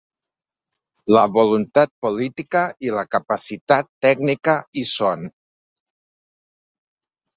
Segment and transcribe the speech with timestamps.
[1.15, 5.31] La voluntat política i la capacitat tècnica hi són.